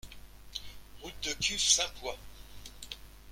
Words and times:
Route 1.03 1.13
de 1.23 1.33
Cuves, 1.33 1.59
Saint-Pois 1.59 2.17